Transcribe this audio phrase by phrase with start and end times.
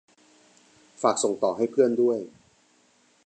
[1.01, 2.19] ฝากส่งต่อให้เพื่อนด้วย